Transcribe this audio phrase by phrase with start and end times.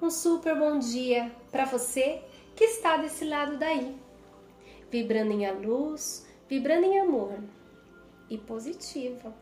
[0.00, 2.22] Um super bom dia para você
[2.54, 3.96] que está desse lado daí,
[4.90, 7.38] vibrando em a luz, vibrando em amor
[8.28, 9.34] e positiva.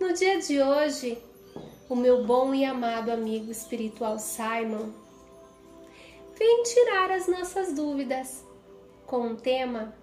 [0.00, 1.22] No dia de hoje,
[1.88, 4.90] o meu bom e amado amigo espiritual Simon
[6.36, 8.44] vem tirar as nossas dúvidas
[9.06, 9.94] com um tema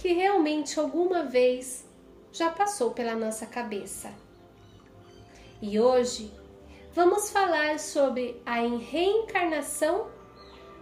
[0.00, 1.84] que realmente alguma vez
[2.30, 4.14] já passou pela nossa cabeça.
[5.60, 6.32] E hoje
[6.94, 10.08] vamos falar sobre a reencarnação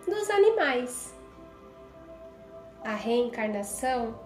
[0.07, 1.15] dos animais,
[2.85, 4.19] a reencarnação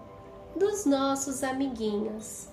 [0.55, 2.49] dos nossos amiguinhos.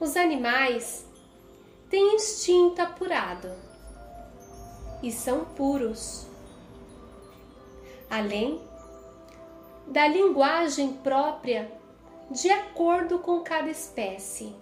[0.00, 1.06] Os animais
[1.88, 3.50] têm instinto apurado
[5.02, 6.26] e são puros.
[8.08, 8.60] Além
[9.86, 11.70] da linguagem própria
[12.30, 14.54] de acordo com cada espécie.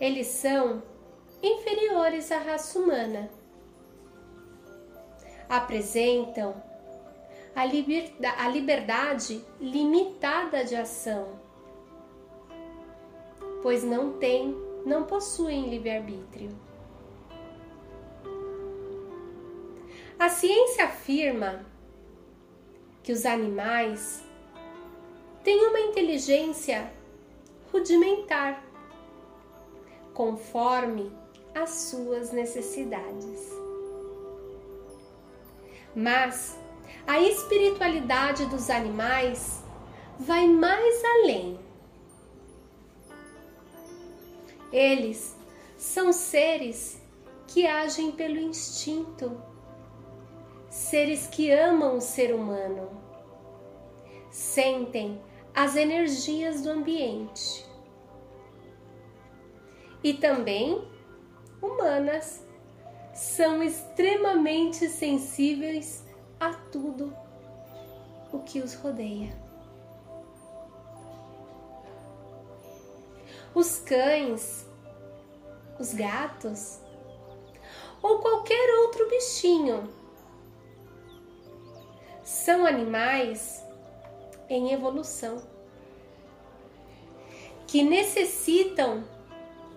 [0.00, 0.82] Eles são
[1.42, 3.30] inferiores à raça humana.
[5.48, 6.54] Apresentam
[7.54, 7.62] a,
[8.44, 11.38] a liberdade limitada de ação,
[13.62, 16.50] pois não têm, não possuem livre-arbítrio.
[20.18, 21.64] A ciência afirma
[23.02, 24.22] que os animais
[25.42, 26.90] têm uma inteligência
[27.72, 28.62] rudimentar,
[30.20, 31.10] conforme
[31.54, 33.40] as suas necessidades.
[35.96, 36.58] Mas
[37.06, 39.64] a espiritualidade dos animais
[40.18, 41.58] vai mais além.
[44.70, 45.34] Eles
[45.78, 47.00] são seres
[47.46, 49.40] que agem pelo instinto
[50.68, 52.90] seres que amam o ser humano,
[54.30, 55.18] sentem
[55.54, 57.69] as energias do ambiente
[60.02, 60.86] e também
[61.60, 62.44] humanas
[63.12, 66.04] são extremamente sensíveis
[66.38, 67.14] a tudo
[68.32, 69.30] o que os rodeia.
[73.54, 74.66] Os cães,
[75.78, 76.80] os gatos
[78.02, 79.92] ou qualquer outro bichinho
[82.22, 83.64] são animais
[84.48, 85.42] em evolução
[87.66, 89.04] que necessitam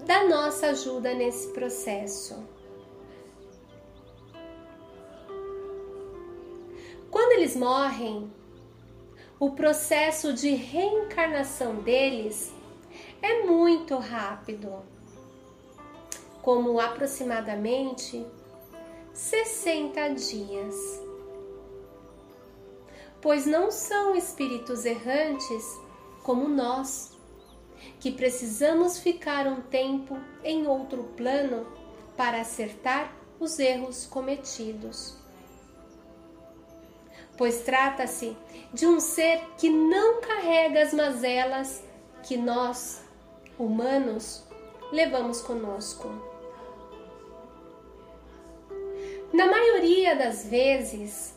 [0.05, 2.43] da nossa ajuda nesse processo.
[7.09, 8.31] Quando eles morrem,
[9.39, 12.53] o processo de reencarnação deles
[13.21, 14.83] é muito rápido,
[16.41, 18.25] como aproximadamente
[19.13, 20.75] 60 dias.
[23.21, 25.63] Pois não são espíritos errantes
[26.23, 27.12] como nós,
[27.99, 31.65] que precisamos ficar um tempo em outro plano
[32.17, 35.17] para acertar os erros cometidos.
[37.37, 38.37] Pois trata-se
[38.73, 41.83] de um ser que não carrega as mazelas
[42.21, 43.03] que nós,
[43.57, 44.43] humanos,
[44.91, 46.09] levamos conosco.
[49.33, 51.35] Na maioria das vezes,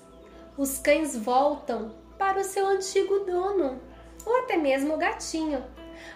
[0.59, 3.81] os cães voltam para o seu antigo dono,
[4.25, 5.65] ou até mesmo o gatinho,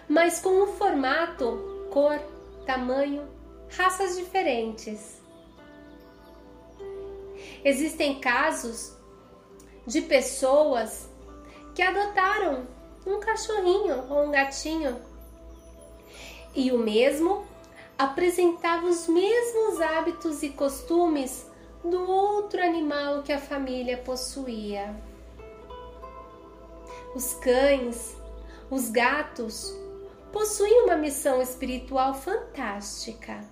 [0.07, 2.19] mas com um formato, cor,
[2.65, 3.27] tamanho,
[3.69, 5.21] raças diferentes.
[7.63, 8.95] Existem casos
[9.85, 11.09] de pessoas
[11.73, 12.67] que adotaram
[13.05, 15.01] um cachorrinho ou um gatinho
[16.55, 17.45] e o mesmo
[17.97, 21.49] apresentava os mesmos hábitos e costumes
[21.83, 24.95] do outro animal que a família possuía.
[27.15, 28.15] Os cães,
[28.71, 29.77] os gatos
[30.31, 33.45] possuem uma missão espiritual fantástica.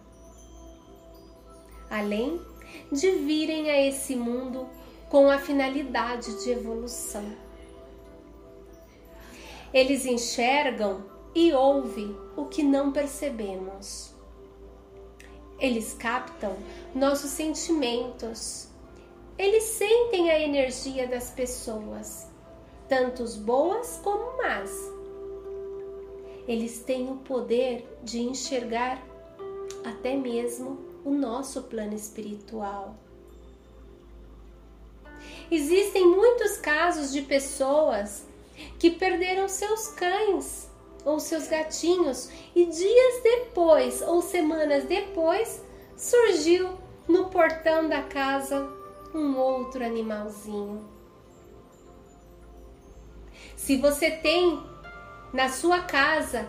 [1.89, 2.41] Além
[2.89, 4.69] de virem a esse mundo
[5.09, 7.35] com a finalidade de evolução.
[9.73, 11.03] Eles enxergam
[11.35, 14.15] e ouvem o que não percebemos.
[15.59, 16.55] Eles captam
[16.95, 18.69] nossos sentimentos.
[19.37, 22.29] Eles sentem a energia das pessoas,
[22.87, 24.98] tanto boas como más.
[26.49, 28.99] Eles têm o poder de enxergar
[29.85, 32.95] até mesmo o nosso plano espiritual.
[35.51, 38.25] Existem muitos casos de pessoas
[38.79, 40.67] que perderam seus cães
[41.05, 45.63] ou seus gatinhos e dias depois ou semanas depois
[45.95, 48.67] surgiu no portão da casa
[49.13, 50.83] um outro animalzinho.
[53.55, 54.68] Se você tem
[55.33, 56.47] na sua casa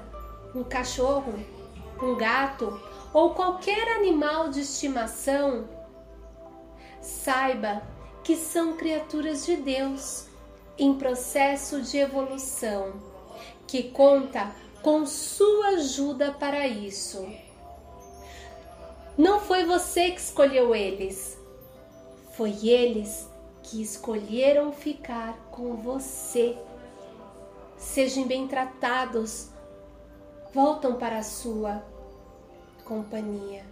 [0.55, 1.35] um cachorro,
[2.03, 2.81] um gato
[3.13, 5.69] ou qualquer animal de estimação,
[7.01, 7.83] saiba
[8.23, 10.27] que são criaturas de Deus
[10.79, 12.93] em processo de evolução,
[13.67, 14.51] que conta
[14.83, 17.27] com sua ajuda para isso.
[19.17, 21.39] Não foi você que escolheu eles,
[22.33, 23.29] foi eles
[23.63, 26.57] que escolheram ficar com você.
[27.81, 29.49] Sejam bem tratados,
[30.53, 31.83] voltam para a sua
[32.85, 33.65] companhia.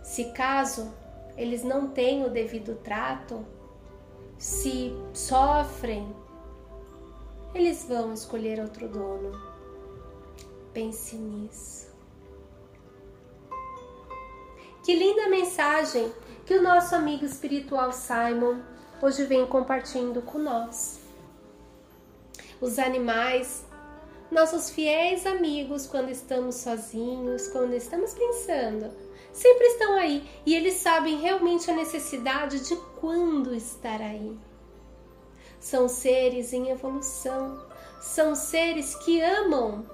[0.00, 0.94] Se caso
[1.36, 3.44] eles não têm o devido trato,
[4.38, 6.14] se sofrem,
[7.52, 9.32] eles vão escolher outro dono.
[10.72, 11.90] Pense nisso.
[14.84, 16.12] Que linda mensagem
[16.46, 18.60] que o nosso amigo espiritual Simon
[19.00, 21.00] hoje vem compartilhando com nós.
[22.60, 23.64] Os animais,
[24.30, 28.90] nossos fiéis amigos, quando estamos sozinhos, quando estamos pensando,
[29.32, 34.38] sempre estão aí e eles sabem realmente a necessidade de quando estar aí.
[35.58, 37.66] São seres em evolução,
[38.00, 39.84] são seres que amam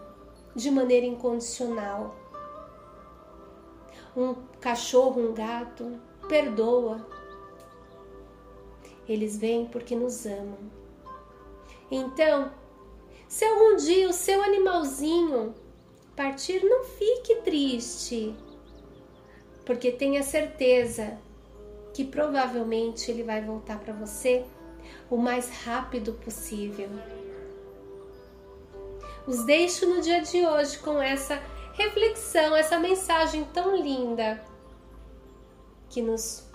[0.54, 2.26] de maneira incondicional
[4.16, 7.06] um cachorro, um gato, perdoa.
[9.08, 10.58] Eles vêm porque nos amam.
[11.90, 12.50] Então,
[13.28, 15.54] se algum dia o seu animalzinho
[16.14, 18.34] partir, não fique triste,
[19.64, 21.18] porque tenha certeza
[21.92, 24.44] que provavelmente ele vai voltar para você
[25.10, 26.88] o mais rápido possível.
[29.26, 31.42] Os deixo no dia de hoje com essa
[31.74, 34.42] reflexão, essa mensagem tão linda
[35.88, 36.45] que nos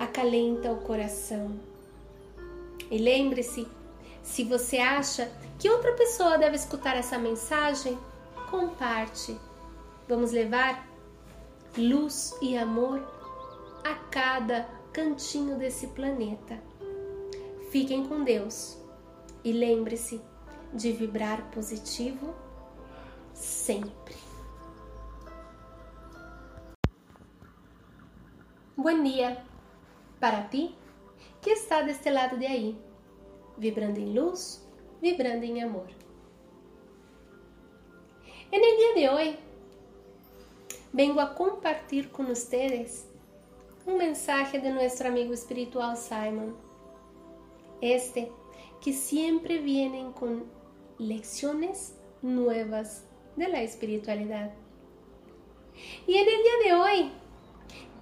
[0.00, 1.60] acalenta o coração.
[2.90, 3.68] E lembre-se,
[4.22, 7.98] se você acha que outra pessoa deve escutar essa mensagem,
[8.50, 9.38] comparte.
[10.08, 10.88] Vamos levar
[11.76, 13.06] luz e amor
[13.84, 16.58] a cada cantinho desse planeta.
[17.70, 18.78] Fiquem com Deus
[19.44, 20.20] e lembre-se
[20.72, 22.34] de vibrar positivo
[23.34, 24.16] sempre.
[28.76, 29.49] Buen dia
[30.20, 30.76] para ti
[31.40, 32.78] que está deste lado de aí,
[33.56, 34.62] vibrando em luz,
[35.00, 35.88] vibrando em amor.
[38.52, 39.36] En el día de hoy
[40.92, 43.08] vengo a compartir con ustedes
[43.86, 46.54] un mensaje de nuestro amigo espiritual Simon.
[47.80, 48.30] Este
[48.82, 50.44] que siempre vienen con
[50.98, 53.04] lecciones nuevas
[53.36, 54.52] de la espiritualidad.
[56.06, 57.12] Y en el de hoy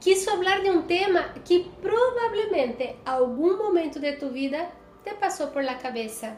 [0.00, 4.70] quiso hablar de un tema que probablemente algún momento de tu vida
[5.04, 6.36] te pasó por la cabeza.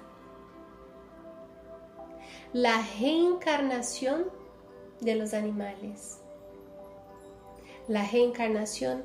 [2.52, 4.26] La reencarnación
[5.00, 6.20] de los animales.
[7.88, 9.04] La reencarnación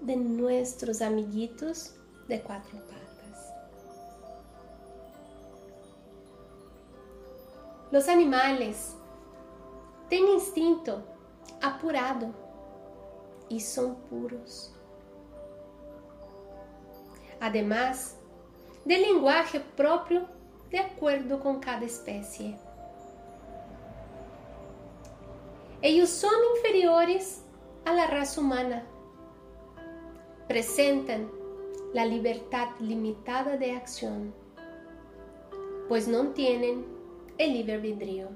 [0.00, 1.94] de nuestros amiguitos
[2.28, 3.52] de cuatro patas.
[7.90, 8.96] Los animales
[10.08, 11.02] têm instinto
[11.62, 12.43] apurado
[13.50, 14.72] e são puros.
[17.40, 18.18] Además,
[18.84, 20.26] de lenguaje próprio
[20.70, 22.56] de acordo com cada espécie.
[25.82, 27.44] Eles são inferiores
[27.84, 28.86] a la raza humana.
[30.48, 31.30] Presentan
[31.92, 34.34] la libertad limitada de acción,
[35.88, 36.84] pues no tienen
[37.38, 38.28] el libre albedrío.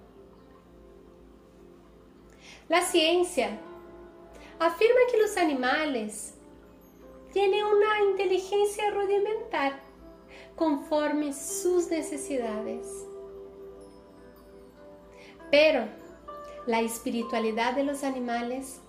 [2.68, 3.58] La ciencia
[4.58, 6.34] afirma que los animales
[7.32, 9.80] tienen una inteligencia rudimentar
[10.56, 13.06] conforme sus necesidades.
[15.50, 15.86] Pero
[16.66, 18.80] la espiritualidad de los animales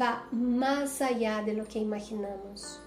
[0.00, 2.80] va más allá de lo que imaginamos.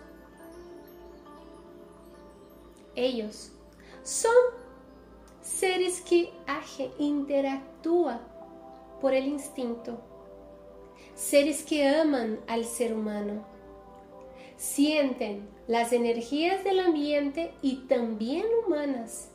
[2.96, 3.52] Ellos
[4.04, 4.34] son
[5.42, 6.32] seres que
[7.00, 8.22] interactúan
[9.00, 10.00] por el instinto
[11.16, 13.46] seres que aman al ser humano.
[14.58, 19.30] Sienten las energías del ambiente y también humanas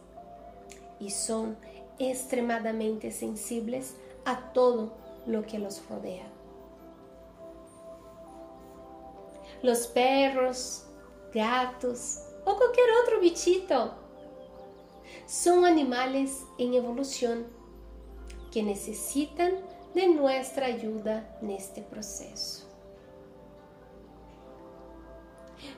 [1.00, 1.56] y son
[1.98, 4.92] extremadamente sensibles a todo
[5.26, 6.26] lo que los rodea.
[9.62, 10.86] Los perros,
[11.34, 13.94] gatos o cualquier otro bichito
[15.26, 17.46] son animales en evolución
[18.52, 19.54] que necesitan
[19.98, 22.68] de nuestra ayuda neste processo.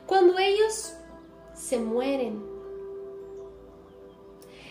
[0.07, 0.95] Quando eles
[1.55, 2.45] se mueren,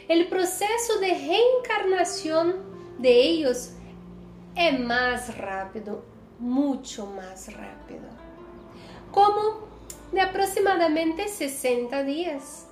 [0.07, 2.55] el proceso de reencarnación
[2.99, 3.71] de ellos
[4.55, 6.03] es más rápido,
[6.37, 8.07] mucho más rápido,
[9.11, 9.67] como
[10.11, 12.67] de aproximadamente 60 días.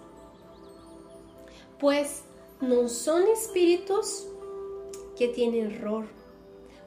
[1.79, 2.23] Pues
[2.61, 4.27] no son espíritus
[5.17, 6.05] que tienen error,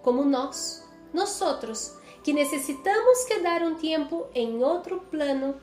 [0.03, 5.55] como nós, nosotros, que necesitamos quedar un tiempo en otro plano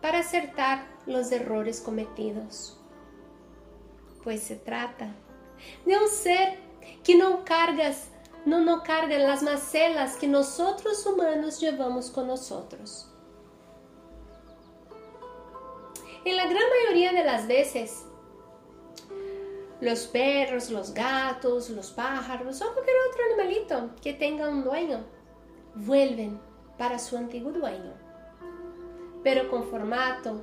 [0.00, 2.78] para acertar los errores cometidos.
[4.22, 5.14] Pues se trata
[5.84, 6.58] de un ser
[7.04, 8.08] que no cargas,
[8.44, 13.06] no nos carga las macelas que nosotros humanos llevamos con nosotros.
[16.24, 17.48] En la gran mayoría de las
[19.80, 25.04] los perros, los gatos, los pájaros o cualquier otro animalito que tenga un dueño
[25.74, 26.38] vuelven
[26.76, 27.92] para su antiguo dueño,
[29.22, 30.42] pero con formato,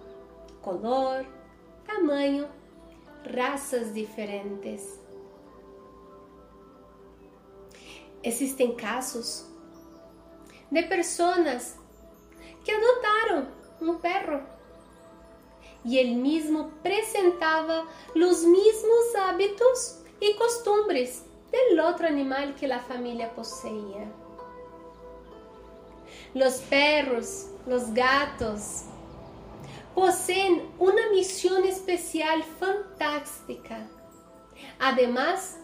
[0.62, 1.25] color,
[1.86, 2.48] tamaño,
[3.24, 5.00] razas diferentes.
[8.24, 9.48] Existen casos
[10.72, 11.75] de personas
[12.65, 13.47] que perro
[15.88, 23.34] y él mismo presentaba los mismos hábitos y costumbres del otro animal que la familia
[23.34, 24.12] poseía.
[26.34, 28.84] Los perros, los gatos,
[29.96, 33.88] poseen una misión especial fantástica,
[34.79, 35.58] además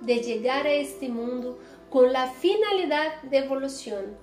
[0.00, 1.56] de llegar a este mundo
[1.88, 4.18] con la finalidad de evolución.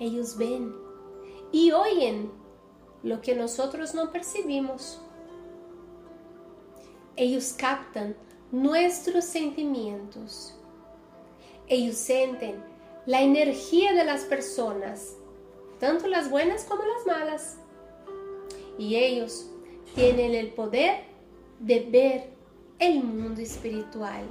[0.00, 0.74] Ellos ven
[1.52, 2.43] y oyen
[3.04, 4.98] lo que nosotros no percibimos.
[7.16, 8.16] Ellos captan
[8.50, 10.54] nuestros sentimientos.
[11.68, 12.64] Ellos sienten
[13.06, 15.16] la energía de las personas,
[15.78, 17.58] tanto las buenas como las malas.
[18.78, 19.50] Y ellos
[19.94, 21.04] tienen el poder
[21.60, 22.30] de ver
[22.78, 24.24] el mundo espiritual.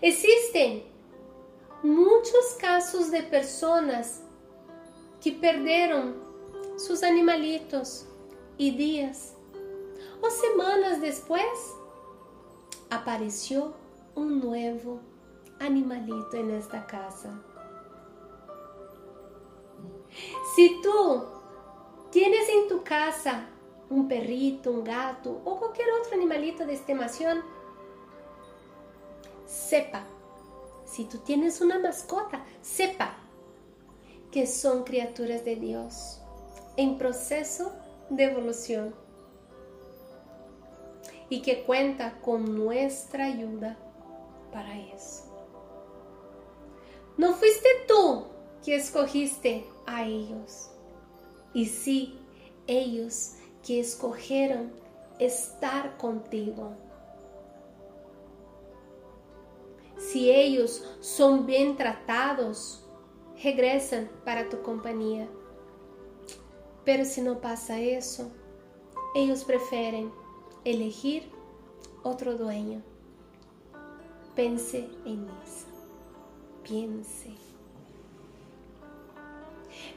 [0.00, 0.84] Existen
[1.82, 4.22] muchos casos de personas
[5.22, 6.16] que perderam
[6.76, 8.04] seus animalitos
[8.58, 9.36] e dias
[10.20, 11.76] ou semanas depois
[12.90, 13.72] apareceu
[14.16, 15.00] um novo
[15.60, 17.32] animalito en esta casa.
[20.56, 21.24] Si tú
[22.10, 23.46] tienes en tu casa
[23.88, 27.44] un perrito, un gato o cualquier otro animalito de estimación,
[29.46, 30.04] sepa,
[30.84, 33.21] si tú tienes una mascota, sepa
[34.32, 36.20] que son criaturas de Dios
[36.76, 37.72] en proceso
[38.08, 38.94] de evolución
[41.28, 43.76] y que cuenta con nuestra ayuda
[44.52, 45.24] para eso.
[47.16, 48.24] No fuiste tú
[48.64, 50.70] que escogiste a ellos,
[51.52, 52.18] y sí,
[52.66, 54.72] ellos que escogieron
[55.18, 56.72] estar contigo.
[59.98, 62.84] Si ellos son bien tratados,
[63.42, 65.28] regresan para tu compañía.
[66.84, 68.30] Pero si no pasa eso,
[69.14, 70.12] ellos prefieren
[70.64, 71.24] elegir
[72.02, 72.82] otro dueño.
[74.34, 75.66] Pense en eso.
[76.62, 77.30] Piense.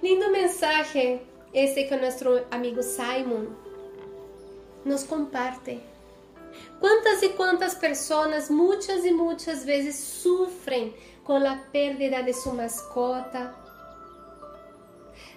[0.02, 1.22] Lindo mensaje
[1.54, 3.56] este que nuestro amigo Simon
[4.84, 5.80] nos comparte.
[6.80, 10.94] ¿Cuántas y cuántas personas muchas y muchas veces sufren
[11.26, 13.56] con la pérdida de su mascota,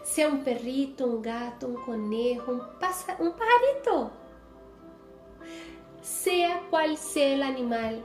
[0.04, 4.10] sea un perrito, un gato, un conejo, un, un pajarito,
[6.02, 8.04] sea cual sea el animal,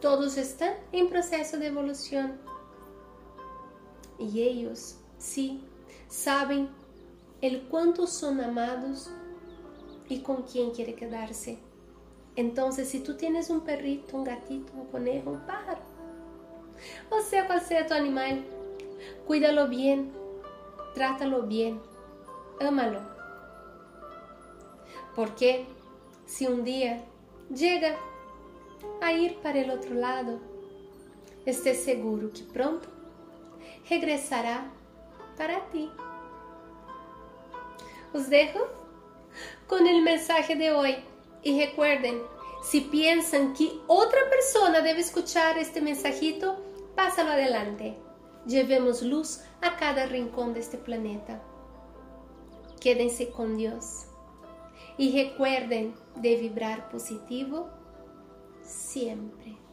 [0.00, 2.38] todos están en proceso de evolución.
[4.18, 5.64] Y ellos, sí,
[6.08, 6.68] saben
[7.40, 9.10] el cuánto son amados
[10.08, 11.58] y con quién quiere quedarse.
[12.36, 15.93] Entonces, si tú tienes un perrito, un gatito, un conejo, un pájaro,
[17.10, 18.44] o sea cual sea tu animal,
[19.26, 20.12] cuídalo bien,
[20.94, 21.80] trátalo bien,
[22.60, 23.00] ámalo.
[25.14, 25.66] Porque
[26.26, 27.04] si un día
[27.54, 27.96] llega
[29.00, 30.40] a ir para el otro lado,
[31.46, 32.88] esté seguro que pronto
[33.88, 34.66] regresará
[35.36, 35.90] para ti.
[38.12, 38.60] Os dejo
[39.66, 40.96] con el mensaje de hoy
[41.42, 42.22] y recuerden,
[42.64, 46.56] si piensan que otra persona debe escuchar este mensajito,
[46.96, 47.98] pásalo adelante.
[48.46, 51.42] Llevemos luz a cada rincón de este planeta.
[52.80, 54.06] Quédense con Dios
[54.96, 57.68] y recuerden de vibrar positivo
[58.62, 59.63] siempre.